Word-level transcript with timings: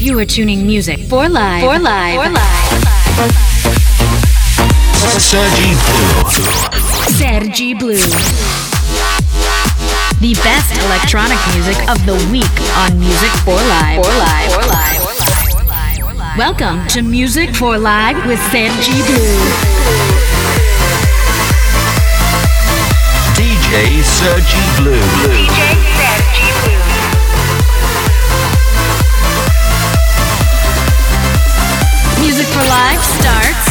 You 0.00 0.18
are 0.18 0.24
tuning 0.24 0.66
music 0.66 0.98
for 1.10 1.28
live. 1.28 1.62
For 1.62 1.78
live. 1.78 2.24
For 2.24 2.30
live. 2.32 2.80
Sergi 5.20 5.74
Blue. 5.76 6.24
Sergi 7.20 7.74
Blue. 7.74 8.00
The 10.20 10.32
best 10.42 10.72
electronic 10.86 11.36
music 11.52 11.76
of 11.90 12.00
the 12.06 12.16
week 12.32 12.48
on 12.78 12.98
Music 12.98 13.28
for 13.44 13.52
Live. 13.52 14.02
For 14.02 14.10
Live. 14.16 14.52
For 14.52 14.64
Live. 15.68 16.38
Welcome 16.38 16.88
to 16.88 17.02
Music 17.02 17.54
for 17.54 17.76
Live 17.76 18.26
with 18.26 18.40
Sergi 18.50 19.02
Blue. 19.02 19.36
DJ 23.36 24.02
Sergi 24.02 24.64
Blue. 24.80 24.96
DJ 25.28 25.76
Sergi 25.94 26.49
Music 32.40 32.56
for 32.56 32.68
Live 32.68 33.04
starts. 33.20 33.68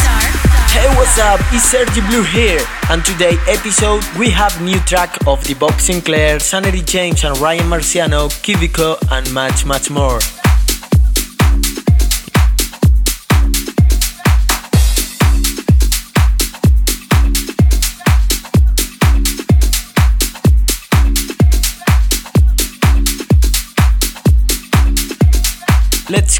Hey, 0.70 0.86
what's 0.96 1.18
up? 1.18 1.40
It's 1.50 1.64
Sergi 1.64 2.02
Blue 2.02 2.22
here, 2.22 2.64
and 2.88 3.04
today 3.04 3.36
episode 3.48 4.04
we 4.16 4.30
have 4.30 4.62
new 4.62 4.78
track 4.80 5.26
of 5.26 5.42
the 5.42 5.54
Bob 5.54 5.72
Sinclar, 5.72 6.40
Sanity 6.40 6.80
James, 6.82 7.24
and 7.24 7.36
Ryan 7.38 7.68
Marciano, 7.68 8.28
Cubico, 8.44 8.96
and 9.10 9.34
much, 9.34 9.66
much 9.66 9.90
more. 9.90 10.20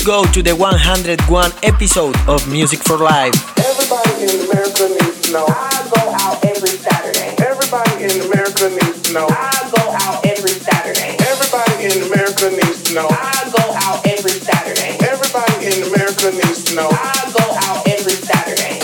Go 0.04 0.24
to 0.32 0.42
the 0.42 0.56
101 0.56 1.52
episode 1.62 2.16
of 2.28 2.48
Music 2.50 2.80
for 2.80 2.96
Life. 2.96 3.34
Everybody 3.58 4.22
in 4.22 4.50
America 4.50 4.88
needs 4.88 5.20
to 5.22 5.32
know. 5.32 5.44
I 5.46 5.90
go 5.92 6.00
out 6.24 6.44
every 6.44 6.70
Saturday. 6.70 7.34
Everybody 7.44 8.04
in 8.04 8.20
America 8.30 8.70
needs 8.70 9.02
to 9.02 9.12
know. 9.12 9.26
I 9.28 9.52
go 9.76 9.82
out 10.00 10.24
every 10.24 10.56
Saturday. 10.56 11.16
Everybody 11.20 11.84
in 11.84 12.12
America 12.12 12.50
needs 12.50 12.82
to 12.84 12.94
know. 12.94 13.08
I 13.10 13.50
go 13.52 13.64
out 13.84 14.06
every 14.06 14.30
Saturday. 14.30 14.96
Everybody 15.04 15.66
in 15.66 15.82
America 15.92 16.30
needs 16.32 16.64
to 16.64 16.76
know. 16.76 16.88
I 16.88 17.32
go 17.36 17.44
out 17.68 17.86
every 17.88 18.16
Saturday. 18.16 18.80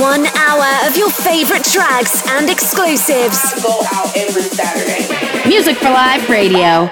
One 0.00 0.26
hour 0.56 0.88
of 0.88 0.96
your 0.96 1.10
favorite 1.10 1.64
tracks 1.64 2.26
and 2.28 2.48
exclusives. 2.48 3.62
Go 3.62 3.82
out 3.92 4.16
every 4.16 4.42
Saturday. 4.42 5.48
Music 5.48 5.76
for 5.76 5.90
Live 5.90 6.28
Radio. 6.28 6.90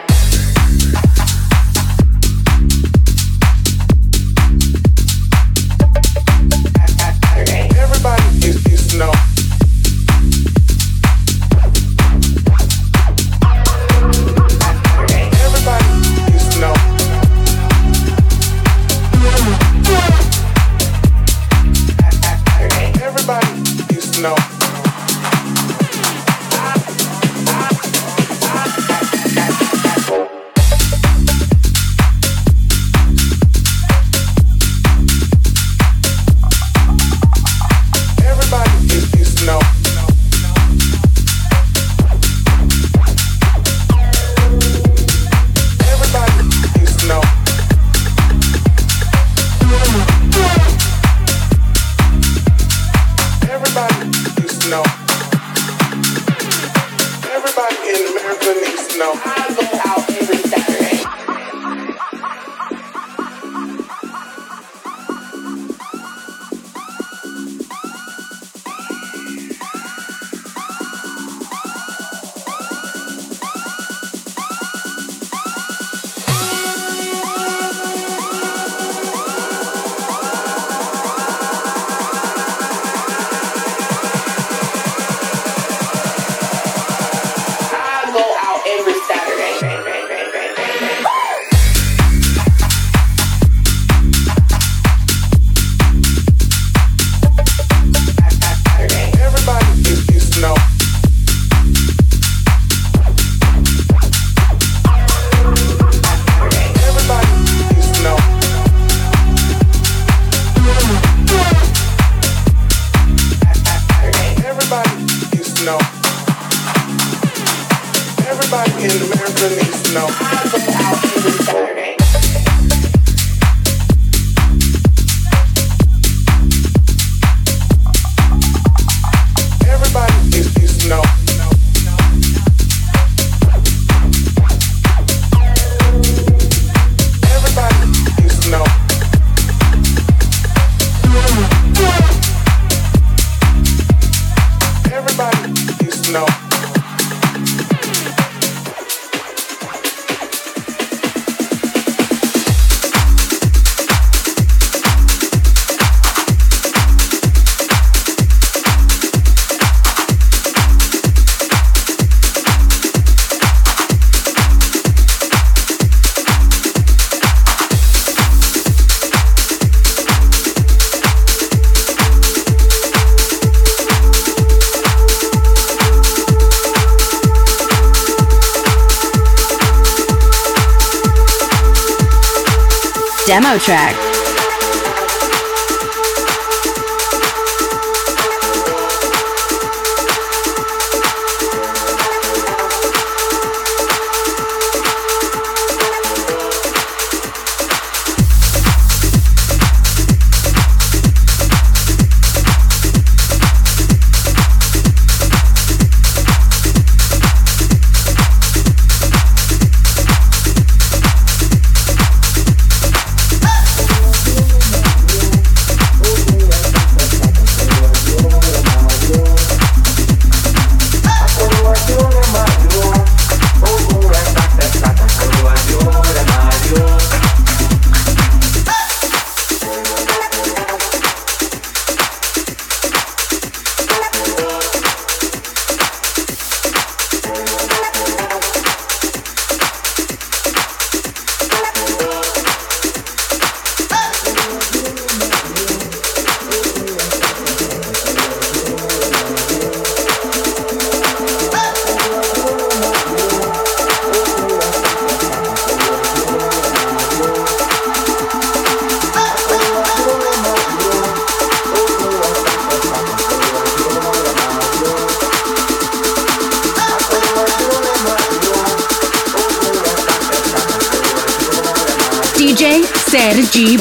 track. 183.58 184.03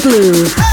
Demo 0.04 0.63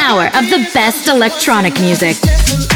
track. 0.00 0.32
Sergi 0.32 0.56
Blue. 0.56 0.72
best 0.72 1.08
electronic 1.08 1.80
music. 1.80 2.69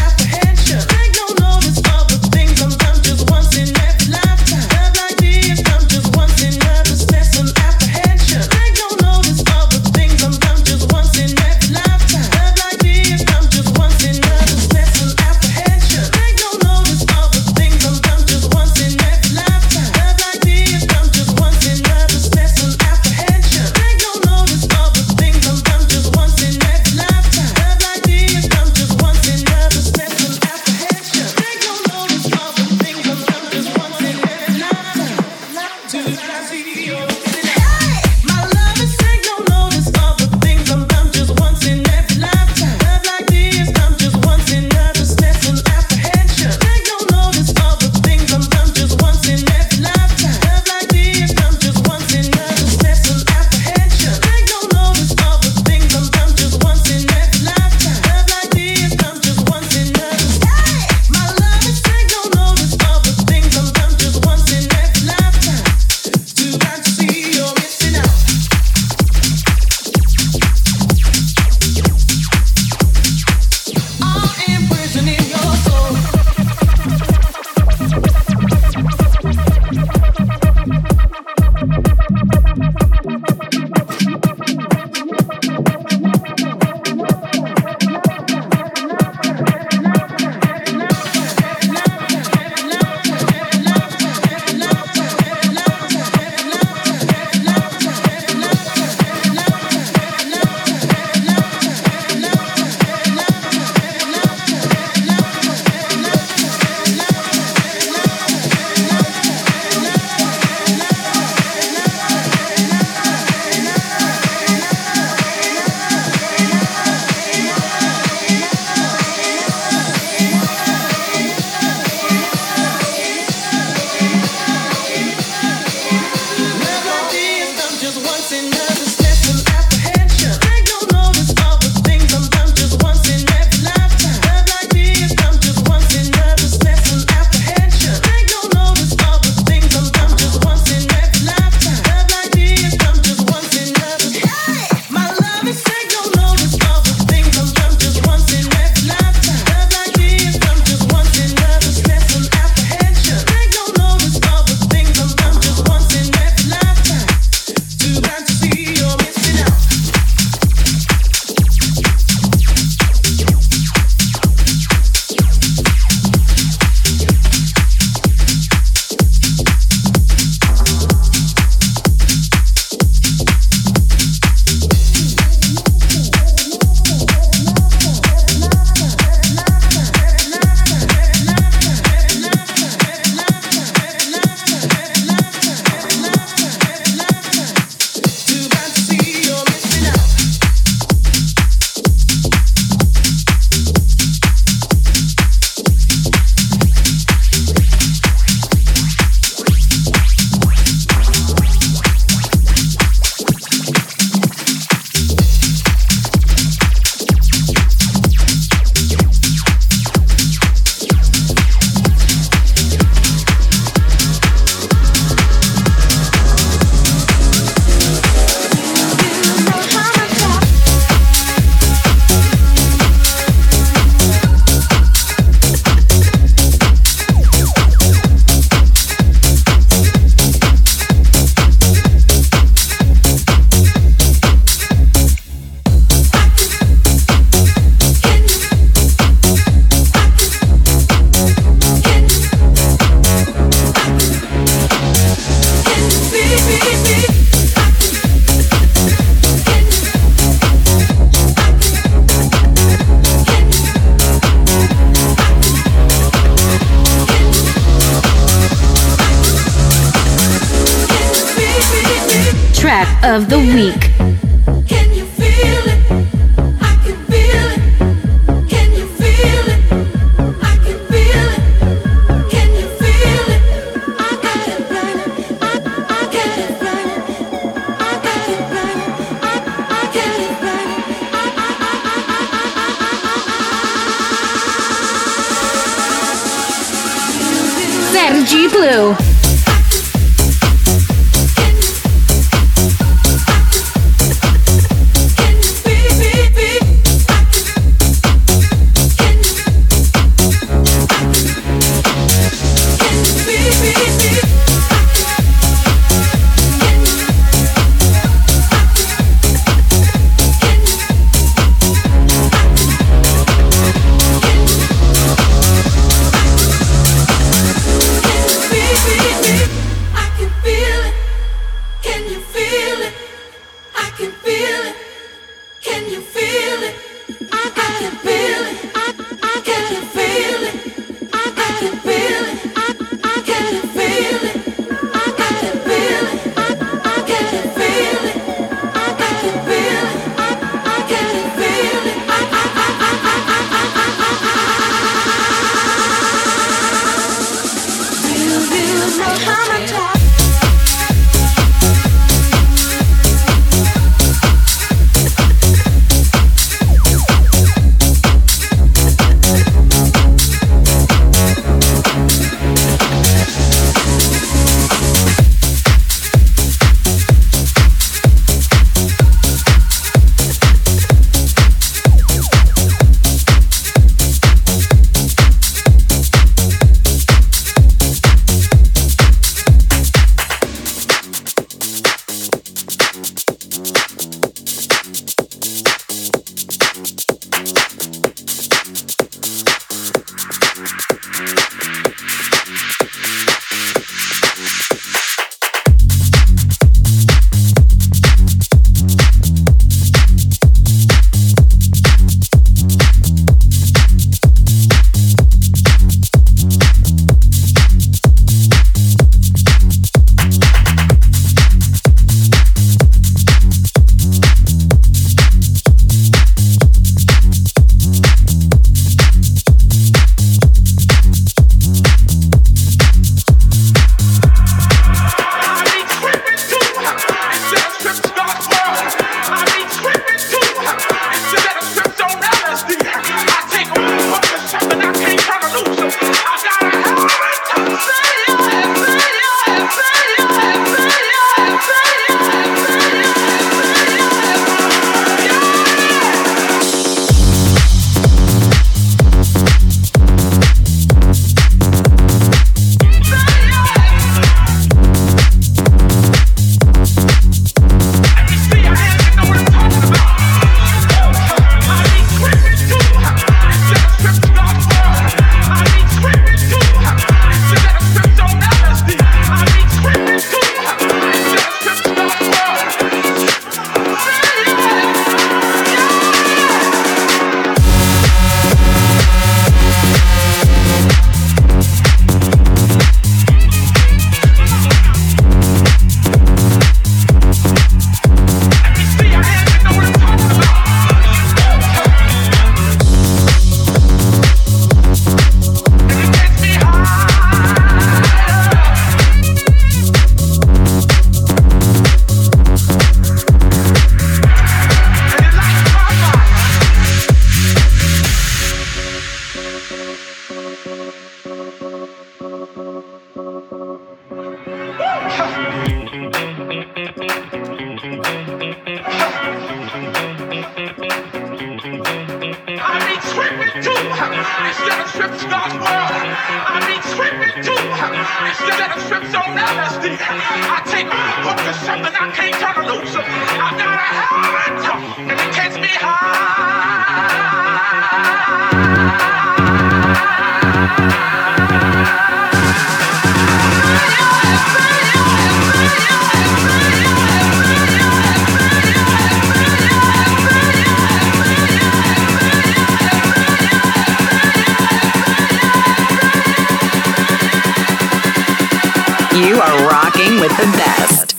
You 559.15 559.37
are 559.37 559.69
rocking 559.69 560.19
with 560.19 560.37
the 560.37 560.47
best. 560.57 561.14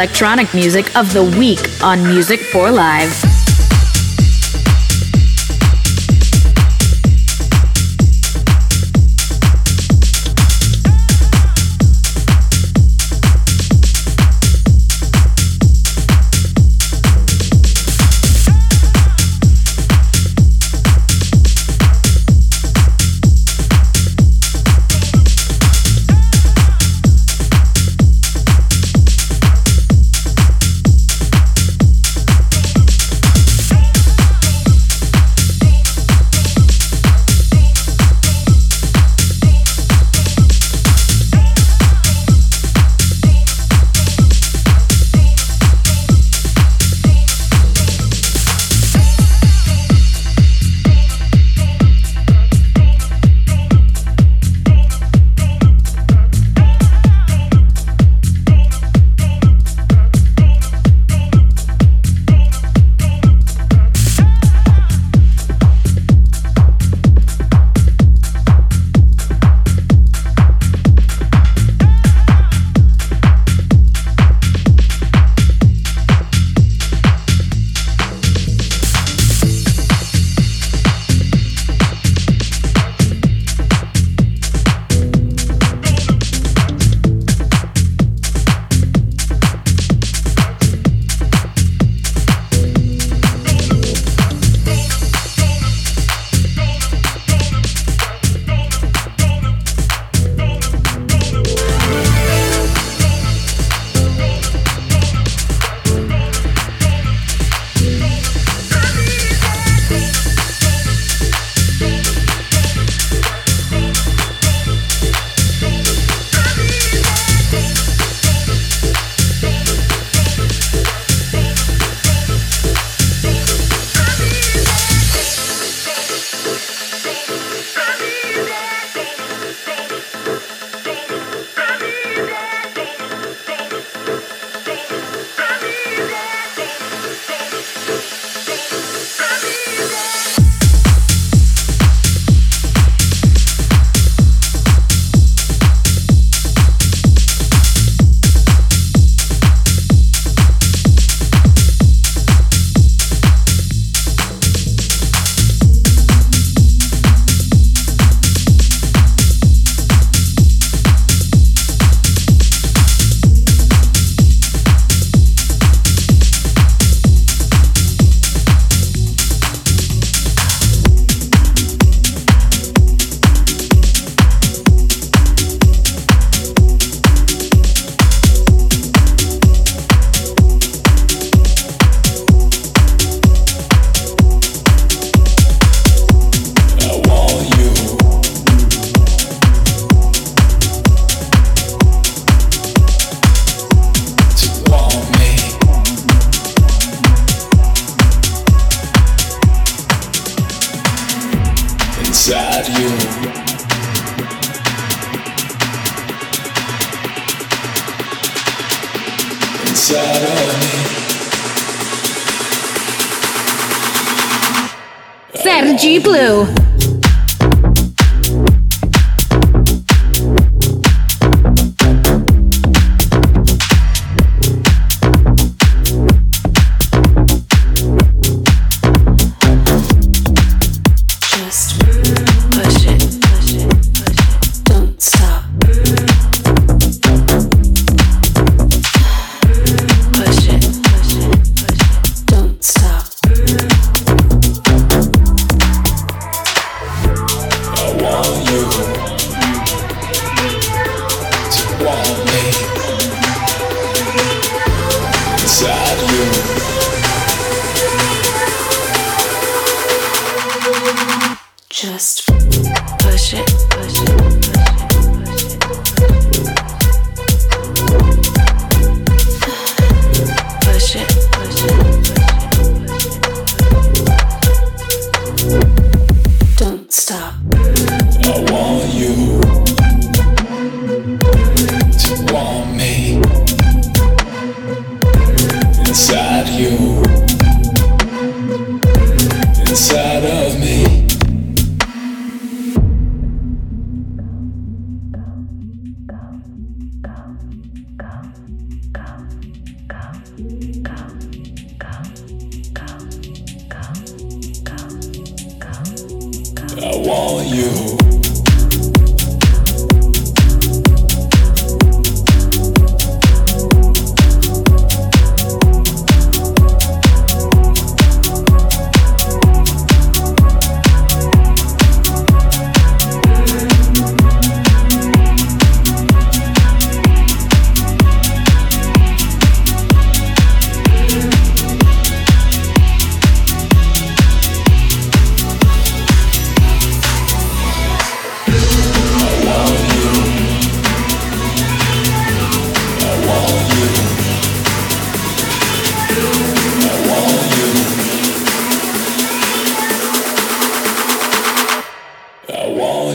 Electronic 0.00 0.54
music 0.54 0.96
of 0.96 1.12
the 1.12 1.22
week 1.22 1.60
on 1.82 2.02
Music 2.02 2.40
for 2.40 2.70
Live. 2.70 3.29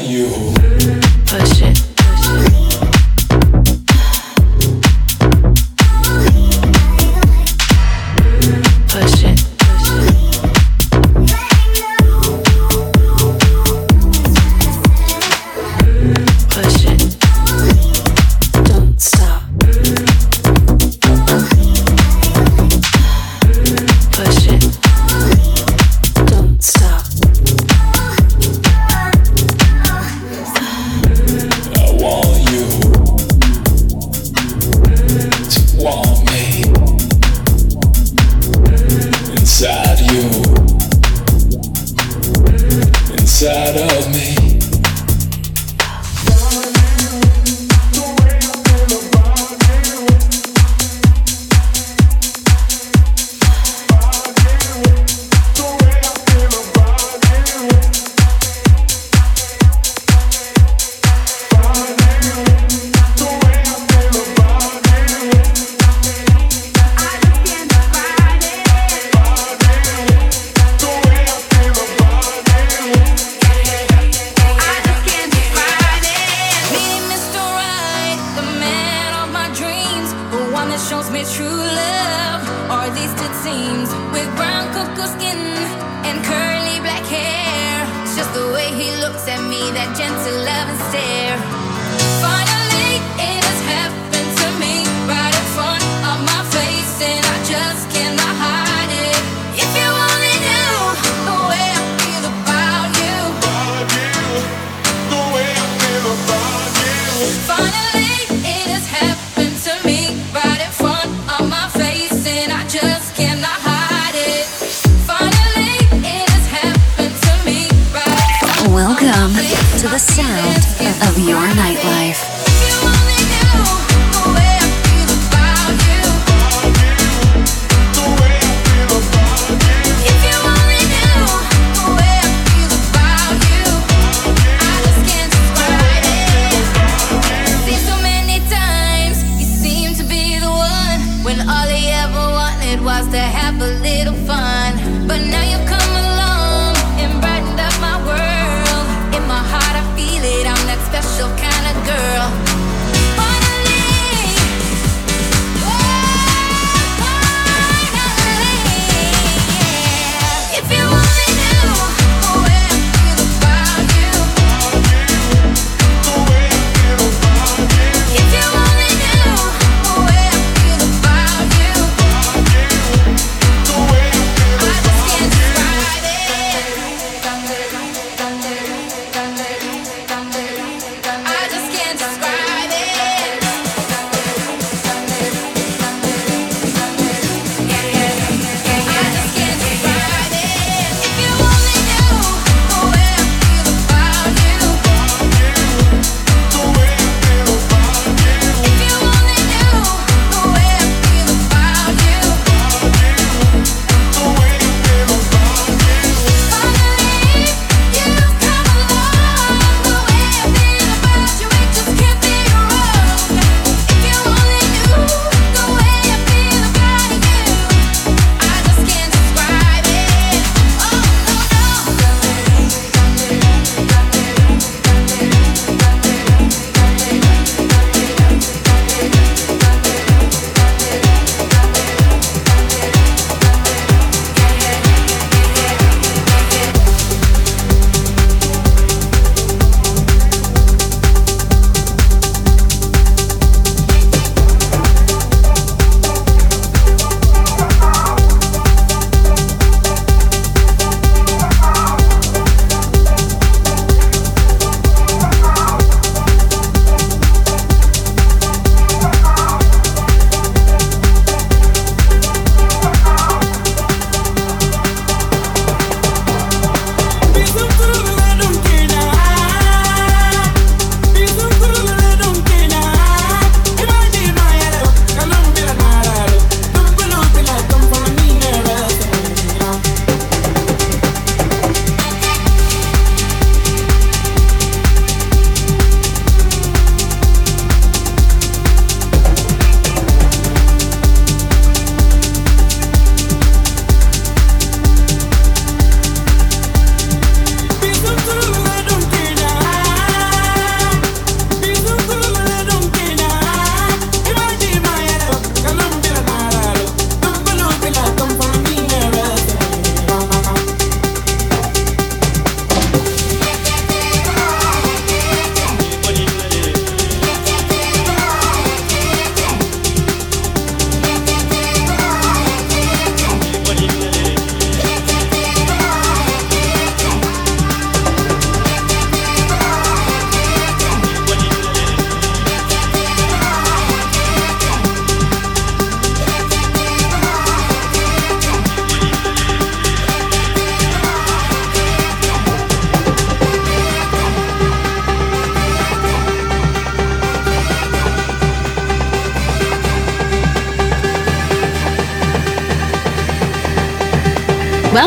This 0.05 1.61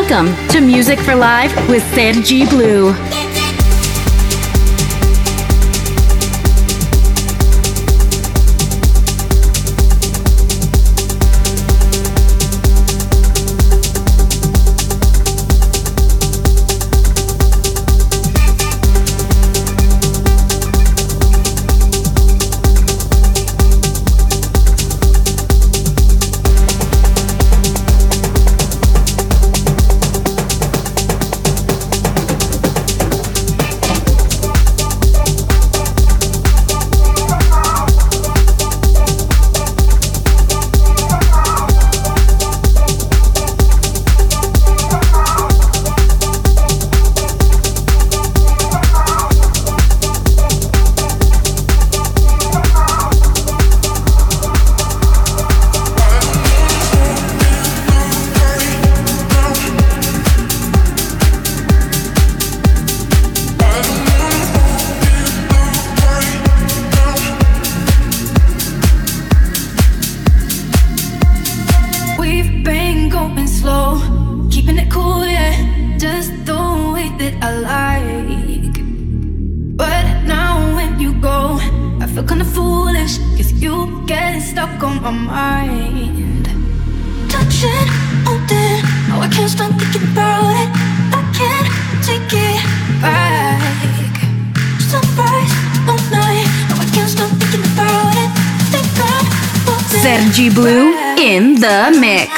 Welcome 0.09 0.47
to 0.47 0.59
Music 0.59 0.97
for 0.97 1.13
Live 1.13 1.53
with 1.69 1.83
Sanji 1.93 2.49
Blue. 2.49 3.18
can't 91.33 91.69
Sergi 100.01 100.49
Blue 100.49 100.93
in 101.17 101.55
the 101.55 101.97
mix. 101.99 102.28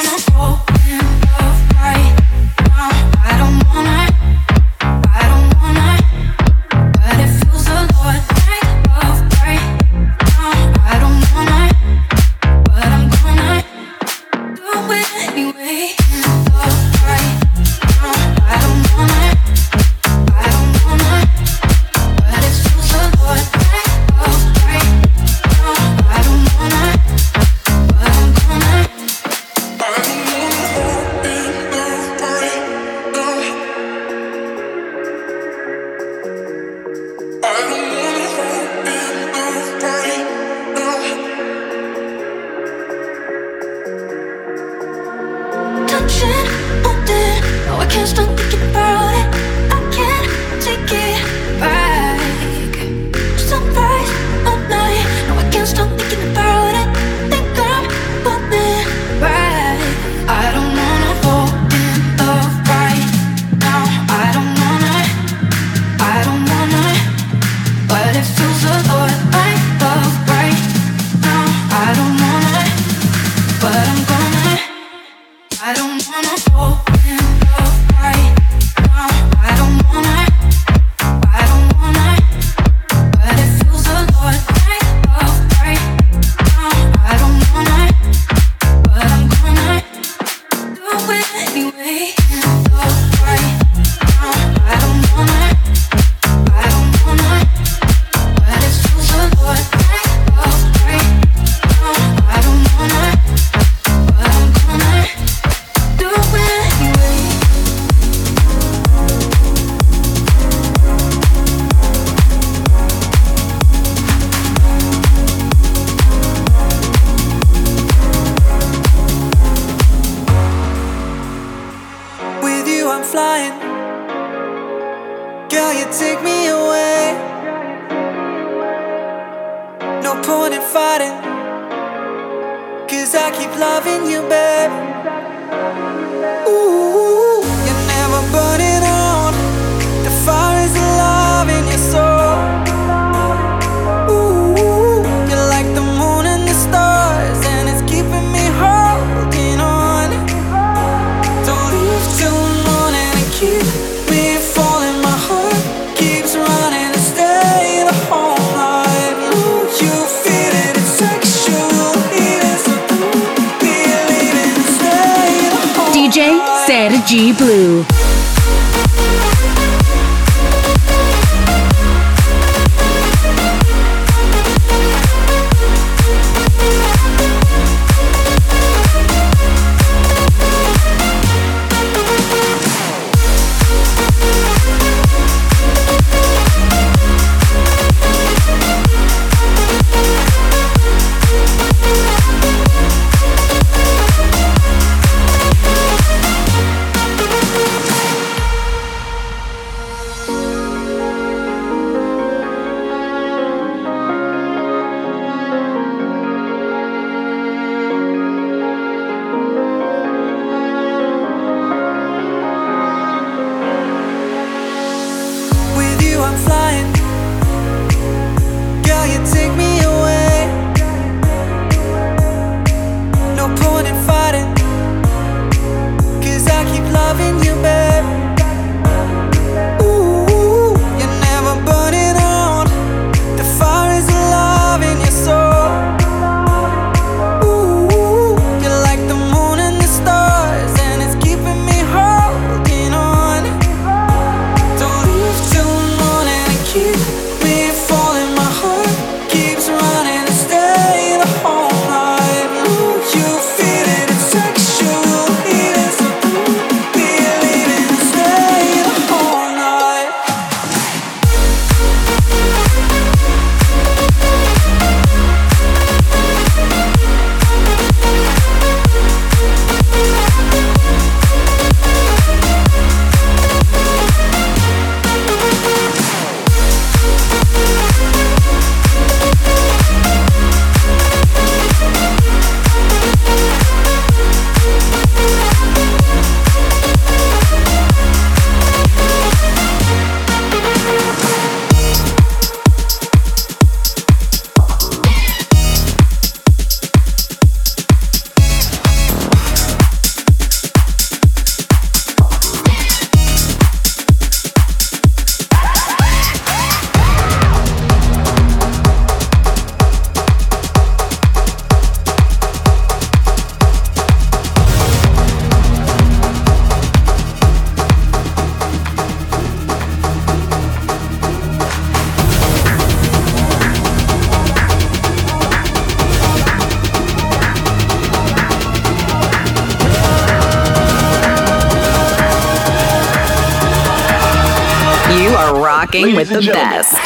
Rocking 335.94 336.16
with 336.16 336.28
the 336.28 336.40
best. 336.40 337.01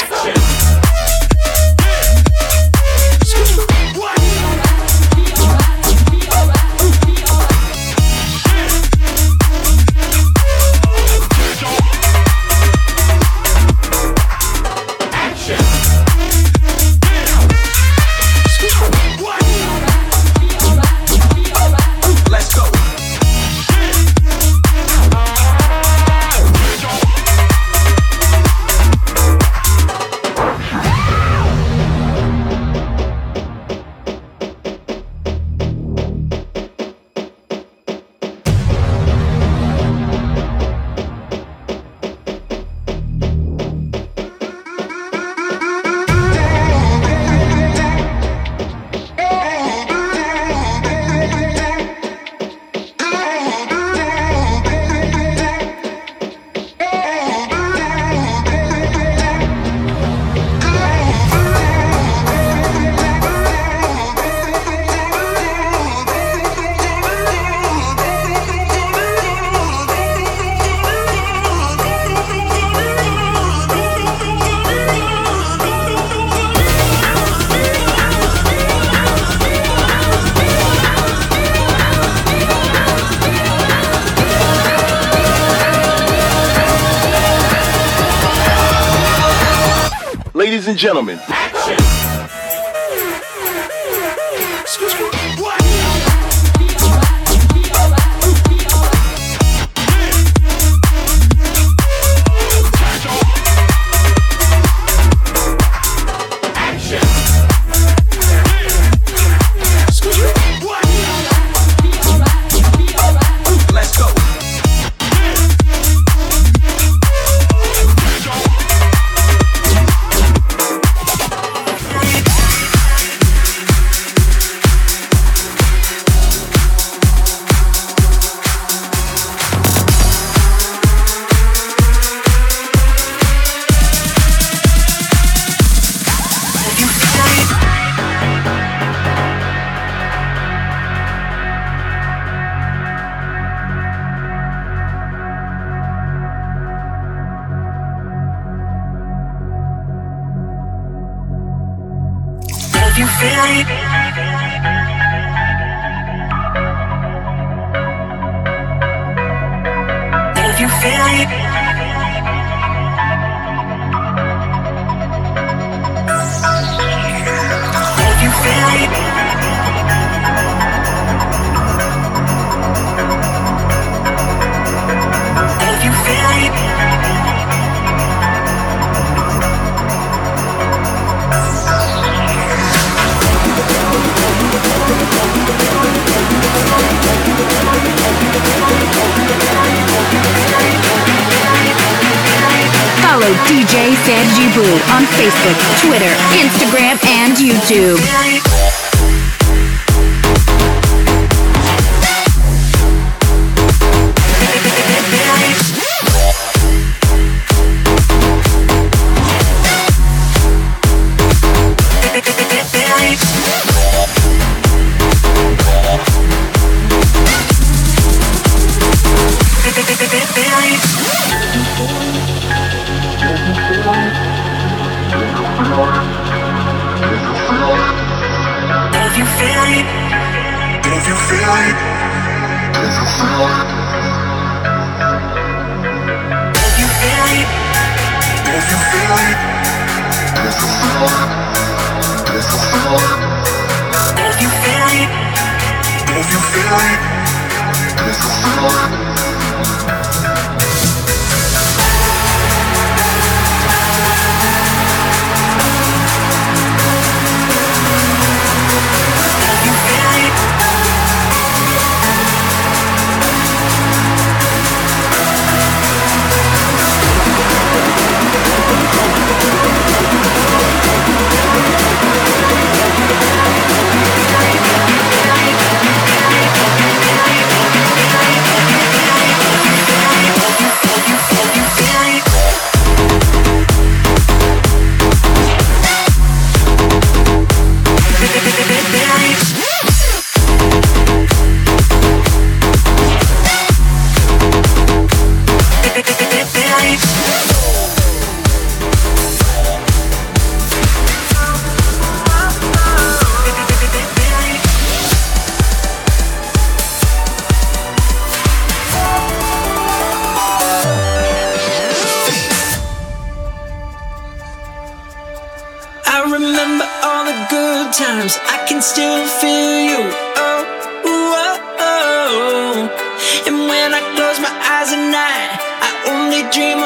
dream 326.56 326.85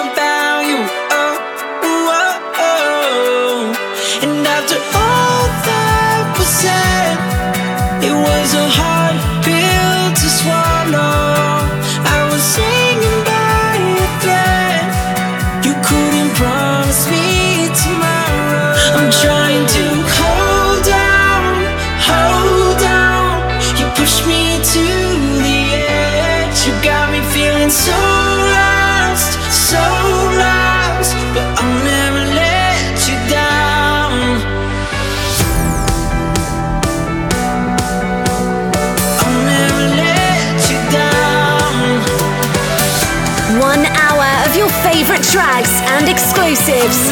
tracks 45.30 45.70
and 45.92 46.08
exclusives. 46.08 47.08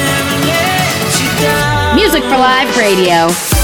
Music 1.94 2.22
for 2.24 2.36
Live 2.36 2.76
Radio. 2.76 3.57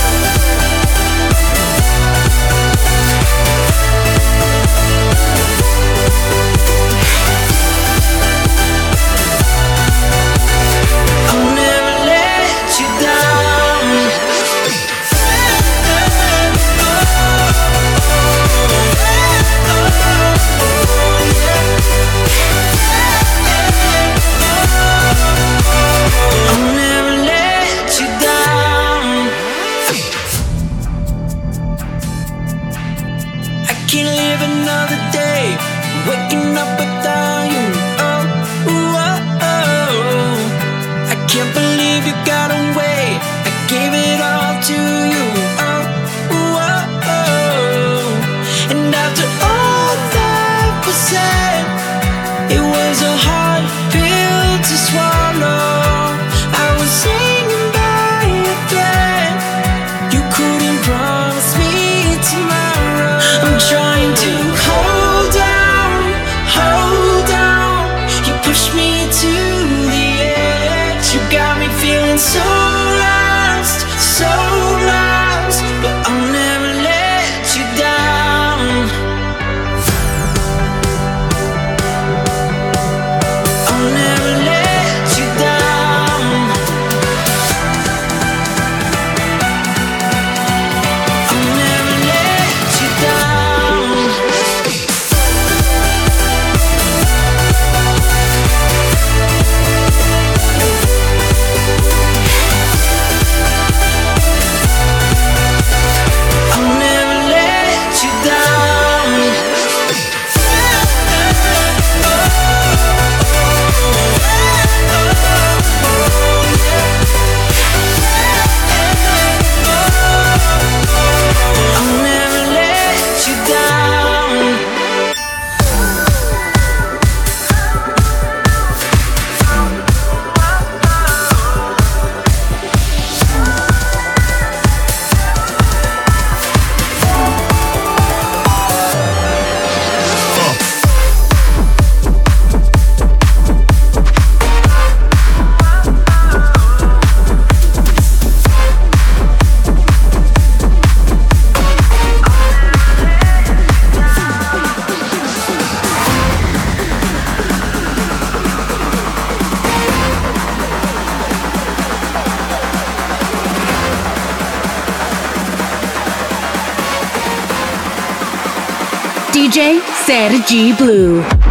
DJ 169.34 169.80
Sergi 170.06 170.72
Blue. 170.74 171.43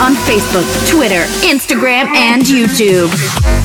On 0.00 0.14
Facebook, 0.14 0.64
Twitter, 0.88 1.24
Instagram, 1.44 2.06
and 2.16 2.42
YouTube. 2.42 3.59